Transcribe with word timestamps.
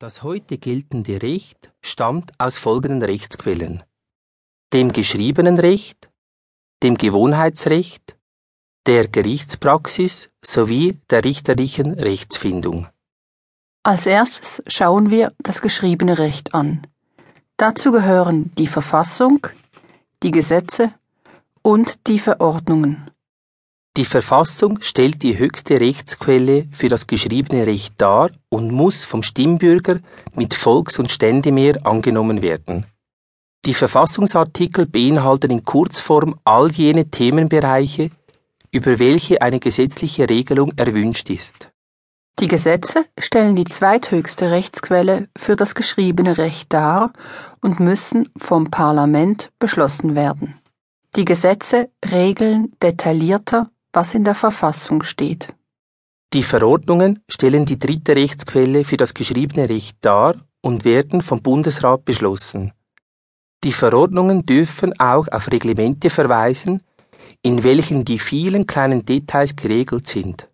Das 0.00 0.22
heute 0.22 0.56
geltende 0.56 1.20
Recht 1.20 1.74
stammt 1.82 2.32
aus 2.38 2.56
folgenden 2.56 3.02
Rechtsquellen. 3.02 3.82
Dem 4.72 4.94
geschriebenen 4.94 5.58
Recht, 5.58 6.08
dem 6.82 6.96
Gewohnheitsrecht, 6.96 8.16
der 8.86 9.08
Gerichtspraxis 9.08 10.30
sowie 10.40 10.98
der 11.10 11.22
richterlichen 11.22 11.92
Rechtsfindung. 11.92 12.88
Als 13.82 14.06
erstes 14.06 14.62
schauen 14.66 15.10
wir 15.10 15.34
das 15.36 15.60
geschriebene 15.60 16.16
Recht 16.16 16.54
an. 16.54 16.86
Dazu 17.58 17.92
gehören 17.92 18.54
die 18.56 18.68
Verfassung, 18.68 19.48
die 20.22 20.30
Gesetze 20.30 20.94
und 21.60 22.06
die 22.06 22.20
Verordnungen. 22.20 23.10
Die 24.00 24.06
Verfassung 24.06 24.78
stellt 24.80 25.22
die 25.22 25.36
höchste 25.36 25.78
Rechtsquelle 25.78 26.66
für 26.72 26.88
das 26.88 27.06
geschriebene 27.06 27.66
Recht 27.66 27.92
dar 27.98 28.30
und 28.48 28.72
muss 28.72 29.04
vom 29.04 29.22
Stimmbürger 29.22 30.00
mit 30.34 30.54
Volks- 30.54 30.98
und 30.98 31.10
Ständemehr 31.10 31.84
angenommen 31.84 32.40
werden. 32.40 32.86
Die 33.66 33.74
Verfassungsartikel 33.74 34.86
beinhalten 34.86 35.50
in 35.50 35.66
Kurzform 35.66 36.40
all 36.44 36.72
jene 36.72 37.10
Themenbereiche, 37.10 38.10
über 38.72 38.98
welche 38.98 39.42
eine 39.42 39.60
gesetzliche 39.60 40.30
Regelung 40.30 40.72
erwünscht 40.78 41.28
ist. 41.28 41.68
Die 42.38 42.48
Gesetze 42.48 43.04
stellen 43.18 43.54
die 43.54 43.66
zweithöchste 43.66 44.50
Rechtsquelle 44.50 45.28
für 45.36 45.56
das 45.56 45.74
geschriebene 45.74 46.38
Recht 46.38 46.72
dar 46.72 47.12
und 47.60 47.80
müssen 47.80 48.30
vom 48.38 48.70
Parlament 48.70 49.50
beschlossen 49.58 50.16
werden. 50.16 50.58
Die 51.16 51.26
Gesetze 51.26 51.90
regeln 52.10 52.72
detaillierter 52.80 53.68
was 53.92 54.14
in 54.14 54.24
der 54.24 54.34
Verfassung 54.34 55.02
steht. 55.02 55.54
Die 56.32 56.42
Verordnungen 56.42 57.22
stellen 57.28 57.66
die 57.66 57.78
dritte 57.78 58.14
Rechtsquelle 58.14 58.84
für 58.84 58.96
das 58.96 59.14
geschriebene 59.14 59.68
Recht 59.68 59.96
dar 60.00 60.36
und 60.60 60.84
werden 60.84 61.22
vom 61.22 61.42
Bundesrat 61.42 62.04
beschlossen. 62.04 62.72
Die 63.64 63.72
Verordnungen 63.72 64.46
dürfen 64.46 64.98
auch 65.00 65.26
auf 65.28 65.50
Reglemente 65.50 66.08
verweisen, 66.08 66.82
in 67.42 67.64
welchen 67.64 68.04
die 68.04 68.18
vielen 68.18 68.66
kleinen 68.66 69.04
Details 69.04 69.56
geregelt 69.56 70.06
sind. 70.06 70.48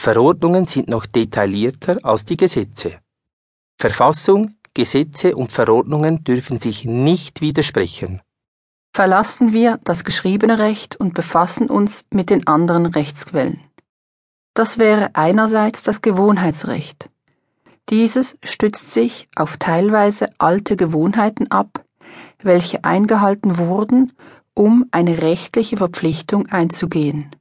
Verordnungen 0.00 0.66
sind 0.66 0.88
noch 0.88 1.06
detaillierter 1.06 1.98
als 2.02 2.24
die 2.24 2.36
Gesetze. 2.36 3.00
Verfassung, 3.78 4.54
Gesetze 4.74 5.34
und 5.36 5.52
Verordnungen 5.52 6.24
dürfen 6.24 6.60
sich 6.60 6.84
nicht 6.84 7.40
widersprechen 7.40 8.22
verlassen 8.92 9.52
wir 9.52 9.78
das 9.84 10.04
geschriebene 10.04 10.58
Recht 10.58 10.96
und 10.96 11.14
befassen 11.14 11.68
uns 11.68 12.04
mit 12.10 12.30
den 12.30 12.46
anderen 12.46 12.86
Rechtsquellen. 12.86 13.60
Das 14.54 14.78
wäre 14.78 15.10
einerseits 15.14 15.82
das 15.82 16.02
Gewohnheitsrecht. 16.02 17.08
Dieses 17.88 18.36
stützt 18.42 18.92
sich 18.92 19.28
auf 19.34 19.56
teilweise 19.56 20.28
alte 20.38 20.76
Gewohnheiten 20.76 21.50
ab, 21.50 21.84
welche 22.42 22.84
eingehalten 22.84 23.58
wurden, 23.58 24.12
um 24.54 24.86
eine 24.90 25.22
rechtliche 25.22 25.78
Verpflichtung 25.78 26.46
einzugehen. 26.48 27.34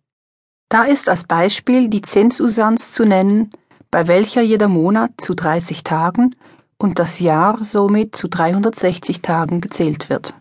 Da 0.69 0.83
ist 0.83 1.09
als 1.09 1.25
Beispiel 1.25 1.89
die 1.89 2.01
Zinsusanz 2.01 2.93
zu 2.93 3.03
nennen, 3.03 3.51
bei 3.91 4.07
welcher 4.07 4.41
jeder 4.41 4.69
Monat 4.69 5.11
zu 5.17 5.35
30 5.35 5.83
Tagen 5.83 6.35
und 6.77 6.97
das 6.97 7.19
Jahr 7.19 7.63
somit 7.63 8.15
zu 8.15 8.29
360 8.29 9.21
Tagen 9.21 9.59
gezählt 9.59 10.09
wird. 10.09 10.33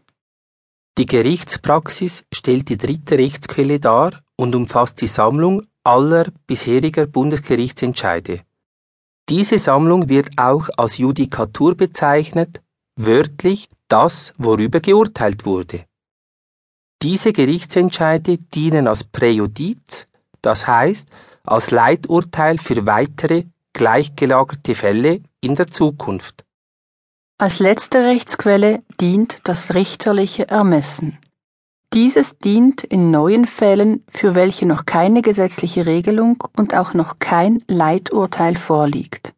Die 1.01 1.06
Gerichtspraxis 1.06 2.25
stellt 2.31 2.69
die 2.69 2.77
dritte 2.77 3.17
Rechtsquelle 3.17 3.81
dar 3.81 4.20
und 4.37 4.55
umfasst 4.55 5.01
die 5.01 5.06
Sammlung 5.06 5.62
aller 5.83 6.27
bisheriger 6.47 7.06
Bundesgerichtsentscheide. 7.06 8.43
Diese 9.31 9.59
Sammlung 9.59 10.11
wird 10.11 10.28
auch 10.37 10.69
als 10.77 10.98
Judikatur 10.98 11.75
bezeichnet, 11.75 12.61
wörtlich 12.97 13.71
das, 13.89 14.34
worüber 14.37 14.81
geurteilt 14.81 15.47
wurde. 15.47 15.87
Diese 17.01 17.33
Gerichtsentscheide 17.33 18.37
dienen 18.37 18.87
als 18.87 19.03
Präjudiz, 19.05 20.06
das 20.43 20.67
heißt 20.67 21.09
als 21.44 21.71
Leiturteil 21.71 22.59
für 22.59 22.84
weitere 22.84 23.44
gleichgelagerte 23.72 24.75
Fälle 24.75 25.22
in 25.41 25.55
der 25.55 25.69
Zukunft. 25.69 26.44
Als 27.41 27.59
letzte 27.59 28.05
Rechtsquelle 28.05 28.81
dient 29.01 29.39
das 29.45 29.73
richterliche 29.73 30.47
Ermessen. 30.49 31.17
Dieses 31.95 32.37
dient 32.37 32.84
in 32.84 33.11
neuen 33.11 33.47
Fällen, 33.47 34.05
für 34.11 34.34
welche 34.34 34.67
noch 34.67 34.84
keine 34.84 35.23
gesetzliche 35.23 35.87
Regelung 35.87 36.45
und 36.55 36.77
auch 36.77 36.93
noch 36.93 37.19
kein 37.19 37.65
Leiturteil 37.67 38.56
vorliegt. 38.56 39.33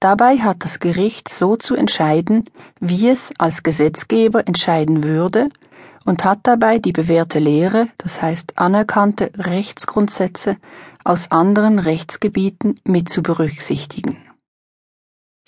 Dabei 0.00 0.38
hat 0.38 0.64
das 0.64 0.78
Gericht 0.78 1.28
so 1.28 1.56
zu 1.56 1.74
entscheiden, 1.74 2.44
wie 2.80 3.10
es 3.10 3.30
als 3.36 3.62
Gesetzgeber 3.62 4.48
entscheiden 4.48 5.04
würde 5.04 5.50
und 6.06 6.24
hat 6.24 6.38
dabei 6.44 6.78
die 6.78 6.92
bewährte 6.92 7.40
Lehre, 7.40 7.88
das 7.98 8.22
heißt 8.22 8.56
anerkannte 8.56 9.32
Rechtsgrundsätze 9.36 10.56
aus 11.04 11.30
anderen 11.30 11.78
Rechtsgebieten 11.78 12.80
mit 12.84 13.10
zu 13.10 13.22
berücksichtigen. 13.22 14.16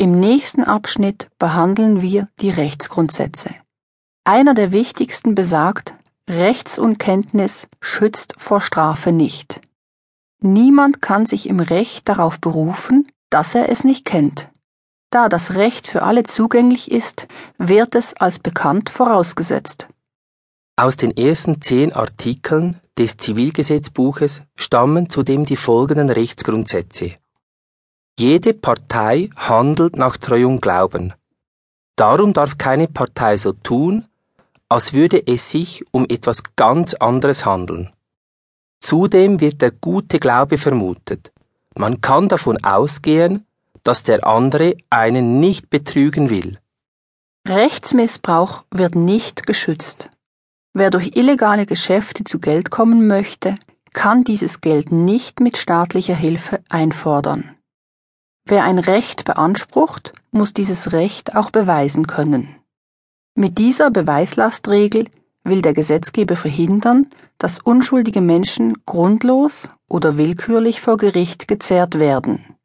Im 0.00 0.18
nächsten 0.18 0.64
Abschnitt 0.64 1.28
behandeln 1.38 2.00
wir 2.00 2.30
die 2.40 2.48
Rechtsgrundsätze. 2.48 3.50
Einer 4.24 4.54
der 4.54 4.72
wichtigsten 4.72 5.34
besagt, 5.34 5.92
Rechtsunkenntnis 6.26 7.68
schützt 7.82 8.32
vor 8.38 8.62
Strafe 8.62 9.12
nicht. 9.12 9.60
Niemand 10.40 11.02
kann 11.02 11.26
sich 11.26 11.46
im 11.50 11.60
Recht 11.60 12.08
darauf 12.08 12.40
berufen, 12.40 13.08
dass 13.28 13.54
er 13.54 13.68
es 13.68 13.84
nicht 13.84 14.06
kennt. 14.06 14.48
Da 15.10 15.28
das 15.28 15.54
Recht 15.56 15.86
für 15.86 16.00
alle 16.02 16.22
zugänglich 16.22 16.90
ist, 16.90 17.28
wird 17.58 17.94
es 17.94 18.14
als 18.14 18.38
bekannt 18.38 18.88
vorausgesetzt. 18.88 19.90
Aus 20.76 20.96
den 20.96 21.14
ersten 21.14 21.60
zehn 21.60 21.92
Artikeln 21.92 22.80
des 22.96 23.18
Zivilgesetzbuches 23.18 24.40
stammen 24.56 25.10
zudem 25.10 25.44
die 25.44 25.56
folgenden 25.56 26.08
Rechtsgrundsätze. 26.08 27.19
Jede 28.18 28.54
Partei 28.54 29.30
handelt 29.36 29.96
nach 29.96 30.16
Treu 30.16 30.46
und 30.46 30.60
Glauben. 30.60 31.14
Darum 31.96 32.32
darf 32.32 32.58
keine 32.58 32.88
Partei 32.88 33.36
so 33.36 33.52
tun, 33.52 34.06
als 34.68 34.92
würde 34.92 35.26
es 35.26 35.50
sich 35.50 35.84
um 35.90 36.06
etwas 36.08 36.42
ganz 36.56 36.94
anderes 36.94 37.44
handeln. 37.44 37.90
Zudem 38.80 39.40
wird 39.40 39.60
der 39.60 39.70
gute 39.70 40.18
Glaube 40.18 40.56
vermutet. 40.58 41.32
Man 41.76 42.00
kann 42.00 42.28
davon 42.28 42.62
ausgehen, 42.64 43.46
dass 43.84 44.04
der 44.04 44.26
andere 44.26 44.76
einen 44.90 45.40
nicht 45.40 45.70
betrügen 45.70 46.30
will. 46.30 46.58
Rechtsmissbrauch 47.46 48.64
wird 48.70 48.94
nicht 48.94 49.46
geschützt. 49.46 50.10
Wer 50.72 50.90
durch 50.90 51.16
illegale 51.16 51.66
Geschäfte 51.66 52.24
zu 52.24 52.38
Geld 52.38 52.70
kommen 52.70 53.06
möchte, 53.06 53.56
kann 53.92 54.24
dieses 54.24 54.60
Geld 54.60 54.92
nicht 54.92 55.40
mit 55.40 55.56
staatlicher 55.56 56.14
Hilfe 56.14 56.62
einfordern. 56.68 57.56
Wer 58.50 58.64
ein 58.64 58.80
Recht 58.80 59.24
beansprucht, 59.24 60.12
muss 60.32 60.52
dieses 60.52 60.90
Recht 60.90 61.36
auch 61.36 61.52
beweisen 61.52 62.08
können. 62.08 62.56
Mit 63.36 63.58
dieser 63.58 63.92
Beweislastregel 63.92 65.06
will 65.44 65.62
der 65.62 65.72
Gesetzgeber 65.72 66.34
verhindern, 66.34 67.06
dass 67.38 67.60
unschuldige 67.60 68.20
Menschen 68.20 68.82
grundlos 68.86 69.68
oder 69.88 70.16
willkürlich 70.16 70.80
vor 70.80 70.96
Gericht 70.96 71.46
gezerrt 71.46 72.00
werden. 72.00 72.56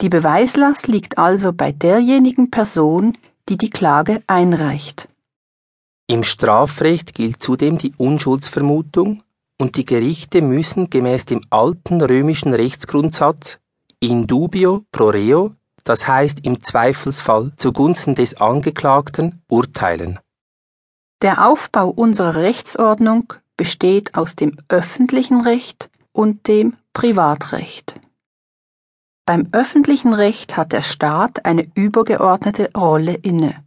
Die 0.00 0.08
Beweislast 0.08 0.86
liegt 0.86 1.18
also 1.18 1.52
bei 1.52 1.72
derjenigen 1.72 2.52
Person, 2.52 3.18
die 3.48 3.56
die 3.56 3.70
Klage 3.70 4.22
einreicht. 4.28 5.08
Im 6.06 6.22
Strafrecht 6.22 7.14
gilt 7.16 7.42
zudem 7.42 7.78
die 7.78 7.94
Unschuldsvermutung 7.98 9.24
und 9.60 9.76
die 9.76 9.86
Gerichte 9.86 10.40
müssen 10.40 10.88
gemäß 10.88 11.24
dem 11.24 11.40
alten 11.50 12.00
römischen 12.00 12.54
Rechtsgrundsatz 12.54 13.58
in 14.08 14.26
dubio 14.26 14.84
pro 14.92 15.08
reo, 15.08 15.52
das 15.84 16.06
heißt 16.06 16.40
im 16.44 16.62
Zweifelsfall 16.62 17.52
zugunsten 17.56 18.14
des 18.14 18.40
Angeklagten, 18.40 19.42
urteilen. 19.48 20.18
Der 21.22 21.46
Aufbau 21.46 21.88
unserer 21.88 22.36
Rechtsordnung 22.36 23.32
besteht 23.56 24.14
aus 24.14 24.36
dem 24.36 24.56
öffentlichen 24.68 25.40
Recht 25.40 25.90
und 26.12 26.48
dem 26.48 26.76
Privatrecht. 26.92 27.98
Beim 29.26 29.48
öffentlichen 29.52 30.12
Recht 30.12 30.56
hat 30.56 30.72
der 30.72 30.82
Staat 30.82 31.46
eine 31.46 31.66
übergeordnete 31.74 32.70
Rolle 32.76 33.14
inne, 33.14 33.64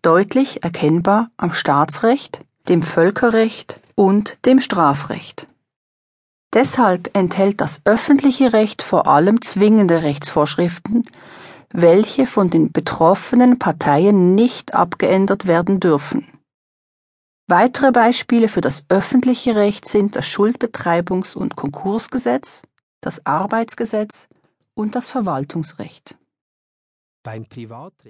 deutlich 0.00 0.64
erkennbar 0.64 1.30
am 1.36 1.52
Staatsrecht, 1.52 2.40
dem 2.68 2.82
Völkerrecht 2.82 3.80
und 3.94 4.38
dem 4.46 4.60
Strafrecht. 4.60 5.46
Deshalb 6.54 7.14
enthält 7.14 7.60
das 7.60 7.82
öffentliche 7.84 8.52
Recht 8.52 8.82
vor 8.82 9.06
allem 9.06 9.42
zwingende 9.42 10.02
Rechtsvorschriften, 10.02 11.04
welche 11.70 12.26
von 12.26 12.48
den 12.48 12.72
betroffenen 12.72 13.58
Parteien 13.58 14.34
nicht 14.34 14.72
abgeändert 14.72 15.46
werden 15.46 15.80
dürfen. 15.80 16.26
Weitere 17.46 17.92
Beispiele 17.92 18.48
für 18.48 18.60
das 18.60 18.84
öffentliche 18.88 19.56
Recht 19.56 19.88
sind 19.88 20.16
das 20.16 20.26
Schuldbetreibungs- 20.26 21.36
und 21.36 21.56
Konkursgesetz, 21.56 22.62
das 23.00 23.24
Arbeitsgesetz 23.24 24.28
und 24.74 24.94
das 24.94 25.10
Verwaltungsrecht. 25.10 26.16
Beim 27.22 27.46
Privatrecht 27.46 28.04